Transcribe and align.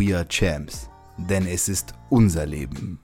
We 0.00 0.16
are 0.16 0.26
Champs, 0.26 0.88
denn 1.18 1.46
es 1.46 1.68
ist 1.68 1.92
unser 2.08 2.46
Leben. 2.46 2.98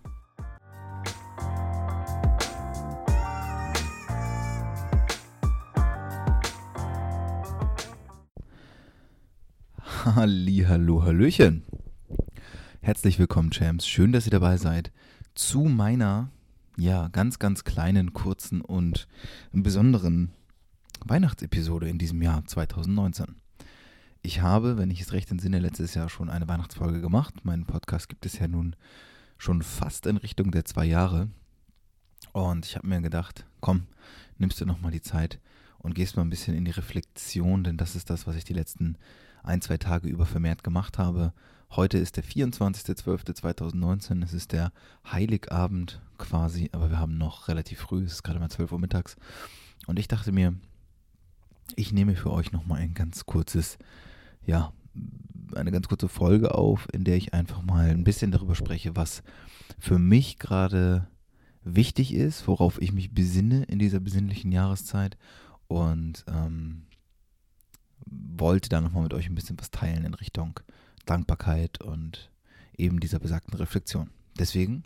Hallo, 10.06 11.02
Hallöchen. 11.02 11.64
Herzlich 12.80 13.18
willkommen, 13.18 13.50
Champs. 13.50 13.86
Schön, 13.86 14.12
dass 14.12 14.26
ihr 14.26 14.30
dabei 14.30 14.56
seid 14.56 14.90
zu 15.34 15.64
meiner, 15.64 16.30
ja, 16.78 17.08
ganz, 17.08 17.38
ganz 17.38 17.64
kleinen, 17.64 18.14
kurzen 18.14 18.62
und 18.62 19.06
besonderen 19.52 20.30
Weihnachtsepisode 21.04 21.90
in 21.90 21.98
diesem 21.98 22.22
Jahr 22.22 22.46
2019. 22.46 23.36
Ich 24.26 24.40
habe, 24.40 24.76
wenn 24.76 24.90
ich 24.90 25.00
es 25.00 25.12
recht 25.12 25.30
entsinne, 25.30 25.60
letztes 25.60 25.94
Jahr 25.94 26.08
schon 26.08 26.30
eine 26.30 26.48
Weihnachtsfolge 26.48 27.00
gemacht. 27.00 27.44
Meinen 27.44 27.64
Podcast 27.64 28.08
gibt 28.08 28.26
es 28.26 28.40
ja 28.40 28.48
nun 28.48 28.74
schon 29.38 29.62
fast 29.62 30.04
in 30.06 30.16
Richtung 30.16 30.50
der 30.50 30.64
zwei 30.64 30.84
Jahre. 30.84 31.28
Und 32.32 32.66
ich 32.66 32.74
habe 32.74 32.88
mir 32.88 33.00
gedacht, 33.00 33.46
komm, 33.60 33.86
nimmst 34.36 34.60
du 34.60 34.66
nochmal 34.66 34.90
die 34.90 35.00
Zeit 35.00 35.38
und 35.78 35.94
gehst 35.94 36.16
mal 36.16 36.24
ein 36.24 36.30
bisschen 36.30 36.56
in 36.56 36.64
die 36.64 36.72
Reflexion, 36.72 37.62
denn 37.62 37.76
das 37.76 37.94
ist 37.94 38.10
das, 38.10 38.26
was 38.26 38.34
ich 38.34 38.42
die 38.42 38.52
letzten 38.52 38.98
ein, 39.44 39.62
zwei 39.62 39.76
Tage 39.76 40.08
über 40.08 40.26
vermehrt 40.26 40.64
gemacht 40.64 40.98
habe. 40.98 41.32
Heute 41.70 41.96
ist 41.96 42.16
der 42.16 42.24
24.12.2019, 42.24 44.24
es 44.24 44.32
ist 44.32 44.50
der 44.50 44.72
Heiligabend 45.08 46.02
quasi, 46.18 46.68
aber 46.72 46.90
wir 46.90 46.98
haben 46.98 47.16
noch 47.16 47.46
relativ 47.46 47.78
früh, 47.78 48.02
es 48.02 48.14
ist 48.14 48.24
gerade 48.24 48.40
mal 48.40 48.50
12 48.50 48.72
Uhr 48.72 48.80
mittags. 48.80 49.14
Und 49.86 50.00
ich 50.00 50.08
dachte 50.08 50.32
mir, 50.32 50.56
ich 51.76 51.92
nehme 51.92 52.16
für 52.16 52.32
euch 52.32 52.50
nochmal 52.50 52.80
ein 52.80 52.94
ganz 52.94 53.24
kurzes 53.24 53.78
ja, 54.46 54.72
eine 55.54 55.72
ganz 55.72 55.88
kurze 55.88 56.08
Folge 56.08 56.54
auf, 56.54 56.88
in 56.92 57.04
der 57.04 57.16
ich 57.16 57.34
einfach 57.34 57.62
mal 57.62 57.90
ein 57.90 58.04
bisschen 58.04 58.30
darüber 58.30 58.54
spreche, 58.54 58.96
was 58.96 59.22
für 59.78 59.98
mich 59.98 60.38
gerade 60.38 61.08
wichtig 61.62 62.14
ist, 62.14 62.46
worauf 62.46 62.80
ich 62.80 62.92
mich 62.92 63.12
besinne 63.12 63.64
in 63.64 63.78
dieser 63.78 64.00
besinnlichen 64.00 64.52
Jahreszeit 64.52 65.16
und 65.68 66.24
ähm, 66.28 66.86
wollte 68.06 68.68
da 68.68 68.80
nochmal 68.80 69.02
mit 69.02 69.14
euch 69.14 69.28
ein 69.28 69.34
bisschen 69.34 69.58
was 69.58 69.70
teilen 69.70 70.04
in 70.04 70.14
Richtung 70.14 70.60
Dankbarkeit 71.06 71.80
und 71.80 72.30
eben 72.76 73.00
dieser 73.00 73.18
besagten 73.18 73.54
Reflexion. 73.54 74.10
Deswegen 74.38 74.84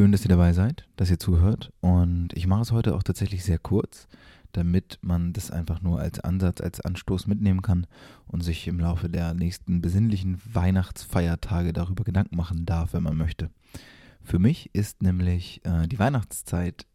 schön, 0.00 0.12
dass 0.12 0.24
ihr 0.24 0.30
dabei 0.30 0.54
seid, 0.54 0.88
dass 0.96 1.10
ihr 1.10 1.18
zuhört 1.18 1.74
und 1.80 2.30
ich 2.32 2.46
mache 2.46 2.62
es 2.62 2.72
heute 2.72 2.94
auch 2.94 3.02
tatsächlich 3.02 3.44
sehr 3.44 3.58
kurz 3.58 4.08
damit 4.52 4.98
man 5.02 5.34
das 5.34 5.50
einfach 5.50 5.82
nur 5.82 6.00
als 6.00 6.20
Ansatz, 6.20 6.62
als 6.62 6.80
Anstoß 6.80 7.26
mitnehmen 7.26 7.60
kann 7.60 7.86
und 8.26 8.42
sich 8.42 8.66
im 8.66 8.80
Laufe 8.80 9.10
der 9.10 9.34
nächsten 9.34 9.82
besinnlichen 9.82 10.40
Weihnachtsfeiertage 10.50 11.74
darüber 11.74 12.02
Gedanken 12.02 12.34
machen 12.34 12.64
darf, 12.64 12.94
wenn 12.94 13.02
man 13.02 13.18
möchte. 13.18 13.50
Für 14.22 14.38
mich 14.38 14.70
ist 14.74 15.02
nämlich 15.02 15.60
äh, 15.66 15.86
die 15.86 15.98
Weihnachtszeit 15.98 16.86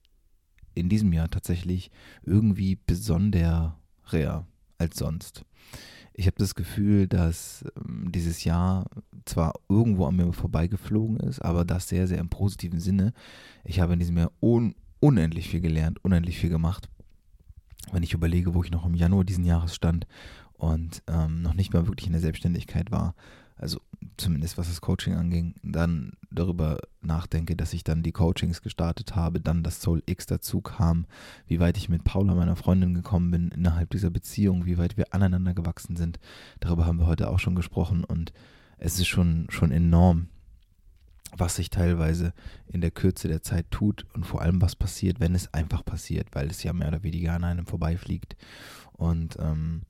in 0.73 0.89
diesem 0.89 1.13
Jahr 1.13 1.29
tatsächlich 1.29 1.91
irgendwie 2.23 2.79
besonderer 2.87 3.77
als 4.79 4.97
sonst. 4.97 5.45
Ich 6.17 6.27
habe 6.27 6.37
das 6.37 6.55
Gefühl, 6.55 7.07
dass 7.07 7.65
ähm, 7.77 8.11
dieses 8.11 8.43
Jahr 8.43 8.85
zwar 9.25 9.53
irgendwo 9.67 10.05
an 10.05 10.15
mir 10.15 10.31
vorbeigeflogen 10.31 11.17
ist, 11.17 11.41
aber 11.41 11.65
das 11.65 11.89
sehr, 11.89 12.07
sehr 12.07 12.19
im 12.19 12.29
positiven 12.29 12.79
Sinne. 12.79 13.13
Ich 13.63 13.79
habe 13.79 13.93
in 13.93 13.99
diesem 13.99 14.17
Jahr 14.17 14.31
un 14.41 14.75
unendlich 15.01 15.49
viel 15.49 15.61
gelernt, 15.61 16.03
unendlich 16.03 16.39
viel 16.39 16.49
gemacht 16.49 16.89
wenn 17.91 18.03
ich 18.03 18.13
überlege, 18.13 18.53
wo 18.53 18.63
ich 18.63 18.71
noch 18.71 18.85
im 18.85 18.95
Januar 18.95 19.23
diesen 19.23 19.45
Jahres 19.45 19.75
stand 19.75 20.07
und 20.53 21.03
ähm, 21.07 21.41
noch 21.41 21.53
nicht 21.53 21.73
mal 21.73 21.87
wirklich 21.87 22.07
in 22.07 22.13
der 22.13 22.21
Selbstständigkeit 22.21 22.91
war, 22.91 23.15
also 23.57 23.79
zumindest 24.17 24.57
was 24.57 24.67
das 24.67 24.81
Coaching 24.81 25.15
anging, 25.15 25.55
dann 25.63 26.13
darüber 26.29 26.79
nachdenke, 27.01 27.55
dass 27.55 27.73
ich 27.73 27.83
dann 27.83 28.03
die 28.03 28.11
Coachings 28.11 28.61
gestartet 28.61 29.15
habe, 29.15 29.39
dann 29.39 29.63
das 29.63 29.81
Soul 29.81 30.03
X 30.05 30.25
dazu 30.25 30.61
kam, 30.61 31.05
wie 31.47 31.59
weit 31.59 31.77
ich 31.77 31.89
mit 31.89 32.03
Paula, 32.03 32.35
meiner 32.35 32.55
Freundin, 32.55 32.93
gekommen 32.93 33.31
bin 33.31 33.49
innerhalb 33.49 33.89
dieser 33.89 34.09
Beziehung, 34.09 34.65
wie 34.65 34.77
weit 34.77 34.97
wir 34.97 35.13
aneinander 35.13 35.53
gewachsen 35.53 35.95
sind. 35.95 36.19
Darüber 36.59 36.85
haben 36.85 36.99
wir 36.99 37.07
heute 37.07 37.29
auch 37.29 37.39
schon 37.39 37.55
gesprochen 37.55 38.03
und 38.03 38.33
es 38.77 38.99
ist 38.99 39.07
schon, 39.07 39.47
schon 39.49 39.71
enorm, 39.71 40.27
was 41.37 41.55
sich 41.55 41.69
teilweise 41.69 42.33
in 42.67 42.81
der 42.81 42.91
Kürze 42.91 43.27
der 43.27 43.41
Zeit 43.41 43.71
tut 43.71 44.05
und 44.13 44.25
vor 44.25 44.41
allem 44.41 44.61
was 44.61 44.75
passiert, 44.75 45.19
wenn 45.19 45.35
es 45.35 45.53
einfach 45.53 45.83
passiert, 45.83 46.27
weil 46.33 46.47
es 46.47 46.63
ja 46.63 46.73
mehr 46.73 46.89
oder 46.89 47.03
weniger 47.03 47.33
an 47.33 47.43
einem 47.43 47.65
vorbeifliegt. 47.65 48.35
Und 48.93 49.37
ähm, 49.39 49.81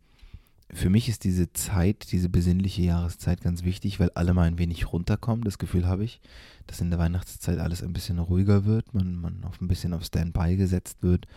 für 0.76 0.90
mich 0.90 1.08
ist 1.08 1.24
diese 1.24 1.54
Zeit, 1.54 2.12
diese 2.12 2.28
besinnliche 2.28 2.84
Jahreszeit 2.84 3.42
ganz 3.42 3.64
wichtig, 3.64 4.00
weil 4.00 4.12
alle 4.14 4.34
mal 4.34 4.44
ein 4.44 4.58
wenig 4.58 4.92
runterkommen. 4.92 5.46
Das 5.46 5.58
Gefühl 5.58 5.88
habe 5.88 6.04
ich, 6.04 6.20
dass 6.68 6.82
in 6.82 6.90
der 6.90 7.00
Weihnachtszeit 7.00 7.60
alles 7.60 7.82
ein 7.82 7.94
bisschen 7.94 8.20
ruhiger 8.20 8.66
wird, 8.66 8.94
man, 8.94 9.16
man 9.16 9.44
auf 9.46 9.62
ein 9.62 9.70
bisschen 9.70 9.94
auf 9.94 10.04
Standby 10.04 10.58
gesetzt 10.58 11.02
wird. 11.02 11.28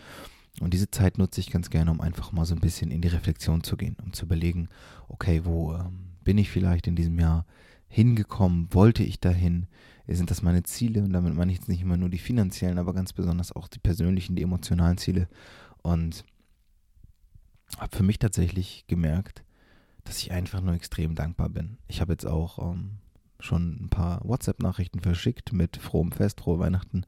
Und 0.59 0.73
diese 0.73 0.91
Zeit 0.91 1.17
nutze 1.17 1.39
ich 1.39 1.51
ganz 1.51 1.69
gerne, 1.69 1.89
um 1.89 2.01
einfach 2.01 2.33
mal 2.33 2.45
so 2.45 2.53
ein 2.53 2.59
bisschen 2.59 2.91
in 2.91 3.01
die 3.01 3.07
Reflexion 3.07 3.63
zu 3.63 3.77
gehen, 3.77 3.95
um 4.03 4.11
zu 4.11 4.25
überlegen, 4.25 4.67
okay, 5.07 5.45
wo 5.45 5.73
ähm, 5.73 6.09
bin 6.25 6.37
ich 6.37 6.49
vielleicht 6.49 6.87
in 6.87 6.97
diesem 6.97 7.17
Jahr 7.17 7.45
hingekommen? 7.87 8.67
Wollte 8.71 9.03
ich 9.03 9.19
dahin? 9.19 9.67
sind 10.15 10.31
das 10.31 10.41
meine 10.41 10.63
Ziele 10.63 11.03
und 11.03 11.13
damit 11.13 11.35
meine 11.35 11.51
ich 11.51 11.59
jetzt 11.59 11.69
nicht 11.69 11.81
immer 11.81 11.95
nur 11.95 12.09
die 12.09 12.17
finanziellen, 12.17 12.79
aber 12.79 12.93
ganz 12.93 13.13
besonders 13.13 13.51
auch 13.51 13.67
die 13.67 13.77
persönlichen, 13.77 14.35
die 14.35 14.41
emotionalen 14.41 14.97
Ziele. 14.97 15.27
Und 15.83 16.25
habe 17.77 17.95
für 17.95 18.03
mich 18.03 18.19
tatsächlich 18.19 18.85
gemerkt, 18.87 19.43
dass 20.03 20.19
ich 20.19 20.31
einfach 20.31 20.61
nur 20.61 20.73
extrem 20.73 21.15
dankbar 21.15 21.49
bin. 21.49 21.77
Ich 21.87 22.01
habe 22.01 22.13
jetzt 22.13 22.25
auch 22.25 22.71
ähm, 22.71 22.97
schon 23.39 23.85
ein 23.85 23.89
paar 23.89 24.21
WhatsApp-Nachrichten 24.23 24.99
verschickt 24.99 25.53
mit 25.53 25.77
frohem 25.77 26.11
Fest, 26.11 26.41
frohe 26.41 26.59
Weihnachten 26.59 27.03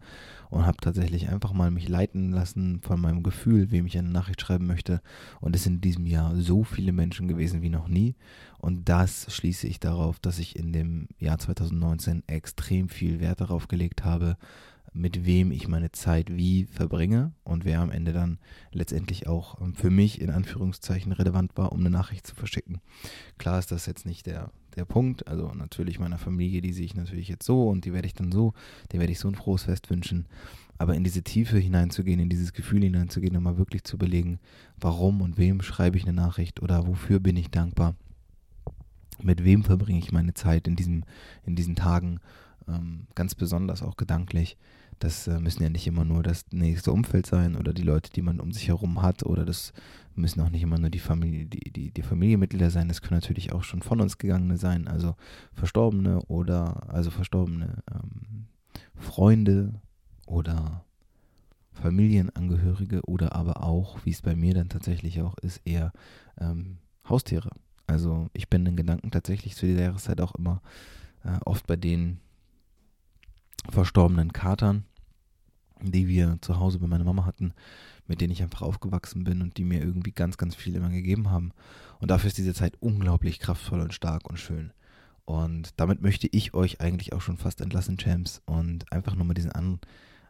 und 0.50 0.66
habe 0.66 0.78
tatsächlich 0.78 1.30
einfach 1.30 1.52
mal 1.52 1.72
mich 1.72 1.90
leiten 1.90 2.32
lassen 2.32 2.80
von 2.82 3.02
meinem 3.02 3.22
Gefühl, 3.24 3.72
wem 3.72 3.86
ich 3.86 3.98
eine 3.98 4.10
Nachricht 4.10 4.42
schreiben 4.42 4.66
möchte. 4.66 5.02
Und 5.42 5.56
es 5.56 5.64
sind 5.64 5.76
in 5.76 5.82
diesem 5.82 6.06
Jahr 6.06 6.36
so 6.36 6.64
viele 6.64 6.94
Menschen 6.94 7.28
gewesen 7.28 7.62
wie 7.62 7.70
noch 7.70 7.88
nie. 7.88 8.16
Und 8.60 8.88
das 8.88 9.34
schließe 9.34 9.68
ich 9.68 9.80
darauf, 9.80 10.20
dass 10.20 10.40
ich 10.40 10.56
in 10.56 10.72
dem 10.72 11.08
Jahr 11.18 11.38
2019 11.38 12.24
extrem 12.28 12.88
viel 12.88 13.20
Wert 13.20 13.42
darauf 13.42 13.68
gelegt 13.68 14.06
habe, 14.06 14.38
mit 14.94 15.26
wem 15.26 15.52
ich 15.52 15.68
meine 15.68 15.92
Zeit 15.92 16.36
wie 16.36 16.66
verbringe 16.66 17.32
und 17.44 17.64
wer 17.64 17.80
am 17.80 17.92
Ende 17.92 18.12
dann 18.12 18.40
letztendlich 18.72 19.28
auch 19.28 19.62
ähm, 19.62 19.74
für 19.74 19.90
mich 19.90 20.20
in 20.20 20.30
Anführungszeichen 20.30 21.14
relevant 21.14 21.52
war, 21.56 21.72
um 21.72 21.80
eine 21.80 21.90
Nachricht 21.90 22.28
zu 22.28 22.36
verschicken. 22.36 22.82
Klar 23.38 23.60
ist 23.60 23.72
das 23.72 23.86
jetzt 23.86 24.06
nicht 24.06 24.26
der, 24.26 24.52
der 24.76 24.84
Punkt, 24.84 25.28
also 25.28 25.48
natürlich 25.54 26.00
meiner 26.00 26.18
Familie, 26.18 26.62
die 26.62 26.74
sehe 26.74 26.86
ich 26.86 26.96
natürlich 26.96 27.30
jetzt 27.30 27.46
so 27.46 27.70
und 27.70 27.86
die 27.86 27.94
werde 27.94 28.08
ich 28.08 28.14
dann 28.14 28.32
so, 28.32 28.54
der 28.92 29.00
werde 29.00 29.14
ich 29.14 29.20
so 29.20 29.30
ein 29.30 29.36
frohes 29.36 29.64
Fest 29.64 29.90
wünschen, 29.90 30.28
aber 30.78 30.96
in 30.96 31.06
diese 31.06 31.24
Tiefe 31.24 31.58
hineinzugehen, 31.58 32.20
in 32.20 32.30
dieses 32.30 32.52
Gefühl 32.52 32.84
hineinzugehen 32.84 33.36
und 33.38 33.44
mal 33.44 33.58
wirklich 33.58 33.86
zu 33.86 33.96
überlegen, 33.96 34.40
warum 34.78 35.22
und 35.22 35.38
wem 35.38 35.62
schreibe 35.62 35.98
ich 35.98 36.04
eine 36.04 36.14
Nachricht 36.14 36.62
oder 36.62 36.86
wofür 36.86 37.22
bin 37.22 37.38
ich 37.38 37.50
dankbar, 37.50 37.96
mit 39.22 39.46
wem 39.46 39.64
verbringe 39.64 40.00
ich 40.00 40.12
meine 40.12 40.34
Zeit 40.34 40.68
in, 40.68 40.76
diesem, 40.76 41.06
in 41.46 41.56
diesen 41.56 41.76
Tagen, 41.76 42.20
ähm, 42.68 43.08
ganz 43.16 43.36
besonders 43.36 43.84
auch 43.84 43.96
gedanklich 43.96 44.58
Das 45.02 45.28
äh, 45.28 45.40
müssen 45.40 45.64
ja 45.64 45.70
nicht 45.70 45.88
immer 45.88 46.06
nur 46.06 46.22
das 46.22 46.46
nächste 46.52 46.92
Umfeld 46.92 47.26
sein 47.26 47.56
oder 47.56 47.74
die 47.74 47.82
Leute, 47.82 48.12
die 48.12 48.22
man 48.22 48.40
um 48.40 48.52
sich 48.52 48.68
herum 48.68 49.02
hat 49.02 49.24
oder 49.24 49.46
das 49.46 49.74
müssen 50.14 50.42
auch 50.42 50.50
nicht 50.50 50.62
immer 50.62 50.78
nur 50.78 50.92
die 50.92 51.00
Familie, 51.00 51.48
die, 51.48 51.72
die, 51.72 51.90
die 51.90 52.02
Familienmitglieder 52.04 52.70
sein, 52.70 52.88
das 52.88 53.02
können 53.02 53.20
natürlich 53.20 53.52
auch 53.52 53.64
schon 53.64 53.82
von 53.82 54.00
uns 54.00 54.20
gegangene 54.20 54.58
sein, 54.58 54.88
also 54.88 55.16
Verstorbene 55.54 56.22
oder 56.28 56.88
also 56.88 57.10
verstorbene 57.10 57.82
ähm, 57.92 58.46
Freunde 58.94 59.82
oder 60.28 60.86
Familienangehörige 61.74 63.02
oder 63.02 63.34
aber 63.34 63.64
auch, 63.64 64.06
wie 64.06 64.12
es 64.12 64.22
bei 64.22 64.36
mir 64.36 64.54
dann 64.54 64.70
tatsächlich 64.70 65.20
auch 65.22 65.36
ist, 65.40 65.62
eher 65.66 65.94
ähm, 66.40 66.78
Haustiere. 67.10 67.50
Also 67.88 68.30
ich 68.34 68.50
bin 68.50 68.68
in 68.68 68.76
Gedanken 68.76 69.10
tatsächlich 69.10 69.56
zu 69.56 69.66
dieser 69.66 69.82
Jahreszeit 69.82 70.22
auch 70.22 70.36
immer 70.36 70.62
äh, 71.24 71.40
oft 71.44 71.66
bei 71.66 71.76
den 71.76 72.20
verstorbenen 73.68 74.32
Katern, 74.32 74.86
die 75.90 76.08
wir 76.08 76.38
zu 76.42 76.60
Hause 76.60 76.80
bei 76.80 76.88
meiner 76.88 77.04
Mama 77.04 77.26
hatten, 77.26 77.54
mit 78.08 78.22
denen 78.22 78.34
ich 78.34 78.44
einfach 78.44 78.62
aufgewachsen 78.62 79.24
bin 79.24 79.42
und 79.42 79.58
die 79.58 79.64
mir 79.64 79.80
irgendwie 79.82 80.12
ganz, 80.12 80.38
ganz 80.38 80.54
viel 80.54 80.76
immer 80.76 80.90
gegeben 80.90 81.32
haben. 81.32 81.52
Und 82.00 82.12
dafür 82.12 82.28
ist 82.28 82.38
diese 82.38 82.54
Zeit 82.54 82.76
unglaublich 82.80 83.40
kraftvoll 83.40 83.80
und 83.80 83.94
stark 83.94 84.30
und 84.30 84.38
schön. 84.38 84.72
Und 85.26 85.80
damit 85.80 86.02
möchte 86.02 86.28
ich 86.32 86.54
euch 86.54 86.82
eigentlich 86.82 87.14
auch 87.14 87.22
schon 87.22 87.38
fast 87.38 87.62
entlassen, 87.62 87.98
Champs, 87.98 88.42
und 88.46 88.92
einfach 88.92 89.16
nochmal 89.16 89.36
diesen 89.36 89.52
An 89.52 89.80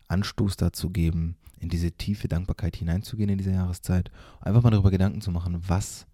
Anstoß 0.07 0.57
dazu 0.57 0.89
geben, 0.89 1.37
in 1.59 1.69
diese 1.69 1.91
tiefe 1.91 2.27
Dankbarkeit 2.27 2.75
hineinzugehen 2.75 3.29
in 3.29 3.37
dieser 3.37 3.53
Jahreszeit. 3.53 4.11
Einfach 4.41 4.61
mal 4.61 4.71
darüber 4.71 4.91
Gedanken 4.91 5.21
zu 5.21 5.31
machen, 5.31 5.63
was 5.67 6.05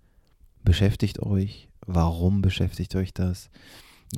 beschäftigt 0.63 1.19
euch, 1.19 1.67
warum 1.85 2.41
beschäftigt 2.41 2.95
euch 2.95 3.13
das, 3.13 3.49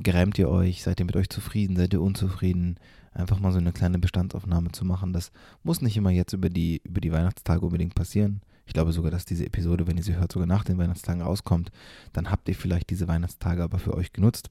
grämt 0.02 0.38
ihr 0.38 0.48
euch, 0.48 0.82
seid 0.82 1.00
ihr 1.00 1.06
mit 1.06 1.16
euch 1.16 1.28
zufrieden, 1.28 1.76
seid 1.76 1.92
ihr 1.92 2.02
unzufrieden, 2.02 2.78
einfach 3.12 3.40
mal 3.40 3.52
so 3.52 3.58
eine 3.58 3.72
kleine 3.72 3.98
Bestandsaufnahme 3.98 4.72
zu 4.72 4.84
machen. 4.84 5.12
Das 5.12 5.32
muss 5.62 5.82
nicht 5.82 5.96
immer 5.96 6.10
jetzt 6.10 6.32
über 6.32 6.48
die, 6.48 6.80
über 6.84 7.00
die 7.00 7.12
Weihnachtstage 7.12 7.64
unbedingt 7.64 7.94
passieren. 7.94 8.42
Ich 8.66 8.72
glaube 8.72 8.92
sogar, 8.92 9.10
dass 9.10 9.24
diese 9.24 9.44
Episode, 9.44 9.86
wenn 9.86 9.96
ihr 9.96 10.04
sie 10.04 10.14
hört, 10.14 10.30
sogar 10.30 10.46
nach 10.46 10.62
den 10.62 10.78
Weihnachtstagen 10.78 11.22
rauskommt. 11.22 11.72
Dann 12.12 12.30
habt 12.30 12.48
ihr 12.48 12.54
vielleicht 12.54 12.90
diese 12.90 13.08
Weihnachtstage 13.08 13.64
aber 13.64 13.78
für 13.78 13.94
euch 13.94 14.12
genutzt. 14.12 14.50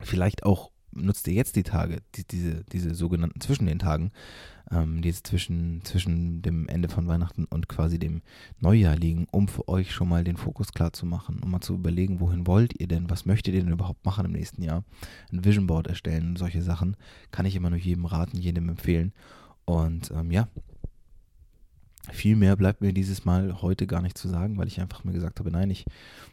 Vielleicht 0.00 0.44
auch 0.44 0.71
nutzt 0.92 1.26
ihr 1.28 1.34
jetzt 1.34 1.56
die 1.56 1.62
Tage, 1.62 2.02
die, 2.14 2.26
diese, 2.26 2.64
diese 2.72 2.94
sogenannten 2.94 3.40
zwischen 3.40 3.66
den 3.66 3.78
Tagen, 3.78 4.12
ähm, 4.70 5.02
die 5.02 5.08
jetzt 5.08 5.26
zwischen, 5.26 5.84
zwischen 5.84 6.42
dem 6.42 6.68
Ende 6.68 6.88
von 6.88 7.08
Weihnachten 7.08 7.44
und 7.44 7.68
quasi 7.68 7.98
dem 7.98 8.22
Neujahr 8.60 8.96
liegen, 8.96 9.26
um 9.30 9.48
für 9.48 9.68
euch 9.68 9.92
schon 9.92 10.08
mal 10.08 10.24
den 10.24 10.36
Fokus 10.36 10.72
klar 10.72 10.92
zu 10.92 11.06
machen, 11.06 11.40
um 11.42 11.50
mal 11.50 11.60
zu 11.60 11.74
überlegen, 11.74 12.20
wohin 12.20 12.46
wollt 12.46 12.78
ihr 12.80 12.88
denn, 12.88 13.10
was 13.10 13.26
möchtet 13.26 13.54
ihr 13.54 13.62
denn 13.62 13.72
überhaupt 13.72 14.04
machen 14.04 14.26
im 14.26 14.32
nächsten 14.32 14.62
Jahr? 14.62 14.84
Ein 15.32 15.44
Vision 15.44 15.66
Board 15.66 15.86
erstellen, 15.86 16.36
solche 16.36 16.62
Sachen 16.62 16.96
kann 17.30 17.46
ich 17.46 17.56
immer 17.56 17.70
nur 17.70 17.78
jedem 17.78 18.06
raten, 18.06 18.38
jedem 18.38 18.68
empfehlen. 18.68 19.12
Und 19.64 20.10
ähm, 20.10 20.30
ja, 20.30 20.48
viel 22.10 22.36
mehr 22.36 22.56
bleibt 22.56 22.80
mir 22.80 22.92
dieses 22.92 23.24
Mal 23.24 23.62
heute 23.62 23.86
gar 23.86 24.02
nicht 24.02 24.18
zu 24.18 24.28
sagen, 24.28 24.58
weil 24.58 24.66
ich 24.66 24.80
einfach 24.80 25.04
mir 25.04 25.12
gesagt 25.12 25.38
habe, 25.38 25.50
nein, 25.50 25.70
ich 25.70 25.84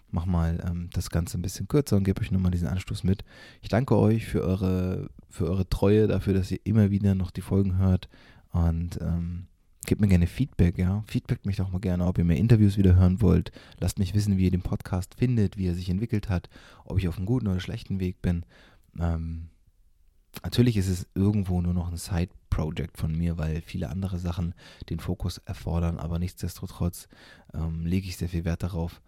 mache 0.10 0.30
mal 0.30 0.64
ähm, 0.68 0.90
das 0.94 1.10
Ganze 1.10 1.38
ein 1.38 1.42
bisschen 1.42 1.68
kürzer 1.68 1.98
und 1.98 2.04
gebe 2.04 2.22
euch 2.22 2.32
nochmal 2.32 2.52
diesen 2.52 2.68
Anstoß 2.68 3.04
mit. 3.04 3.24
Ich 3.62 3.70
danke 3.70 3.96
euch 3.96 4.26
für 4.26 4.42
eure, 4.42 5.10
für 5.30 5.48
eure 5.48 5.70
Treue, 5.70 6.08
dafür, 6.08 6.34
dass 6.34 6.52
ihr 6.52 6.60
immer 6.64 6.90
wieder 6.90 7.14
noch 7.14 7.32
die 7.32 7.42
Folgen 7.42 7.78
hört 7.78 8.10
und 8.52 9.00
ähm, 9.02 9.46
gebt 9.86 10.02
mir 10.02 10.08
gerne 10.08 10.28
Feedback, 10.28 10.78
ja. 10.78 11.04
Feedbackt 11.06 11.46
mich 11.46 11.58
doch 11.58 11.72
mal 11.72 11.80
gerne, 11.80 12.06
ob 12.06 12.18
ihr 12.18 12.24
mehr 12.24 12.38
Interviews 12.38 12.78
wieder 12.78 12.96
hören 12.96 13.22
wollt. 13.22 13.52
Lasst 13.80 14.00
mich 14.00 14.16
wissen, 14.16 14.38
wie 14.38 14.46
ihr 14.46 14.52
den 14.52 14.62
Podcast 14.62 15.16
findet, 15.16 15.58
wie 15.58 15.68
er 15.68 15.76
sich 15.76 15.90
entwickelt 15.90 16.30
hat, 16.30 16.50
ob 16.86 16.98
ich 16.98 17.08
auf 17.08 17.18
einem 17.18 17.26
guten 17.26 17.48
oder 17.48 17.60
schlechten 17.60 18.00
Weg 18.00 18.22
bin. 18.22 18.44
Ähm, 19.00 19.50
Natürlich 20.44 20.78
ist 20.78 20.88
es 20.88 21.08
irgendwo 21.16 21.62
nur 21.62 21.74
noch 21.74 21.90
ein 21.90 21.98
Side-Project 21.98 22.98
von 22.98 23.16
mir, 23.16 23.38
weil 23.38 23.62
viele 23.62 23.90
andere 23.90 24.20
Sachen 24.20 24.54
den 24.90 25.00
Fokus 25.00 25.40
erfordern, 25.40 26.00
aber 26.00 26.20
nichtsdestotrotz 26.20 27.08
ähm, 27.54 27.86
lege 27.86 28.08
ich 28.08 28.18
sehr 28.18 28.30
viel 28.30 28.46
Wert 28.46 28.64
darauf, 28.64 29.02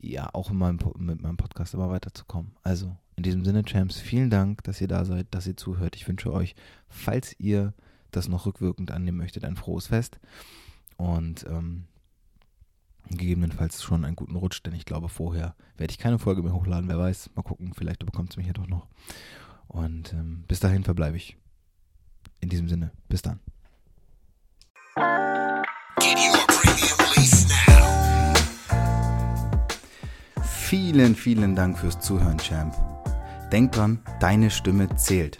ja, 0.00 0.28
auch 0.32 0.50
in 0.50 0.56
meinem, 0.56 0.78
mit 0.96 1.22
meinem 1.22 1.36
Podcast 1.36 1.74
immer 1.74 1.88
weiterzukommen. 1.88 2.52
Also, 2.62 2.96
in 3.16 3.22
diesem 3.22 3.44
Sinne, 3.44 3.64
Champs, 3.64 3.98
vielen 3.98 4.30
Dank, 4.30 4.64
dass 4.64 4.80
ihr 4.80 4.88
da 4.88 5.04
seid, 5.04 5.28
dass 5.30 5.46
ihr 5.46 5.56
zuhört. 5.56 5.94
Ich 5.96 6.08
wünsche 6.08 6.32
euch, 6.32 6.54
falls 6.88 7.38
ihr 7.38 7.72
das 8.10 8.28
noch 8.28 8.46
rückwirkend 8.46 8.90
annehmen 8.90 9.18
möchtet, 9.18 9.44
ein 9.44 9.56
frohes 9.56 9.86
Fest 9.86 10.18
und 10.96 11.46
ähm, 11.48 11.84
gegebenenfalls 13.10 13.82
schon 13.82 14.04
einen 14.04 14.16
guten 14.16 14.36
Rutsch, 14.36 14.62
denn 14.64 14.74
ich 14.74 14.84
glaube, 14.84 15.08
vorher 15.08 15.54
werde 15.76 15.90
ich 15.90 15.98
keine 15.98 16.18
Folge 16.18 16.42
mehr 16.42 16.54
hochladen. 16.54 16.88
Wer 16.88 16.98
weiß, 16.98 17.30
mal 17.34 17.42
gucken, 17.42 17.72
vielleicht 17.74 18.04
bekommt 18.04 18.30
es 18.30 18.36
mich 18.36 18.46
ja 18.46 18.52
doch 18.52 18.66
noch. 18.66 18.86
Und 19.72 20.12
ähm, 20.12 20.44
bis 20.46 20.60
dahin 20.60 20.84
verbleibe 20.84 21.16
ich. 21.16 21.36
In 22.40 22.48
diesem 22.48 22.68
Sinne, 22.68 22.92
bis 23.08 23.22
dann. 23.22 23.40
Vielen, 30.42 31.14
vielen 31.14 31.54
Dank 31.54 31.78
fürs 31.78 32.00
Zuhören, 32.00 32.38
Champ. 32.38 32.74
Denk 33.50 33.72
dran, 33.72 34.00
deine 34.20 34.50
Stimme 34.50 34.94
zählt. 34.96 35.38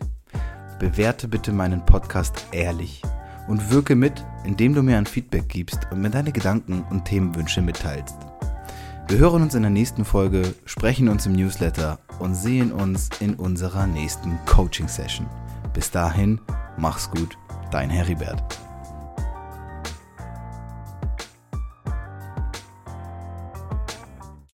Bewerte 0.78 1.28
bitte 1.28 1.52
meinen 1.52 1.84
Podcast 1.86 2.46
ehrlich 2.52 3.02
und 3.48 3.70
wirke 3.70 3.96
mit, 3.96 4.24
indem 4.44 4.74
du 4.74 4.82
mir 4.82 4.98
ein 4.98 5.06
Feedback 5.06 5.48
gibst 5.48 5.86
und 5.90 6.00
mir 6.00 6.10
deine 6.10 6.32
Gedanken 6.32 6.82
und 6.90 7.04
Themenwünsche 7.04 7.62
mitteilst. 7.62 8.16
Wir 9.12 9.18
hören 9.18 9.42
uns 9.42 9.54
in 9.54 9.60
der 9.60 9.70
nächsten 9.70 10.06
Folge, 10.06 10.54
sprechen 10.64 11.10
uns 11.10 11.26
im 11.26 11.34
Newsletter 11.34 11.98
und 12.18 12.34
sehen 12.34 12.72
uns 12.72 13.10
in 13.20 13.34
unserer 13.34 13.86
nächsten 13.86 14.38
Coaching-Session. 14.46 15.26
Bis 15.74 15.90
dahin, 15.90 16.40
mach's 16.78 17.10
gut, 17.10 17.36
dein 17.70 17.90
Heribert. 17.90 18.61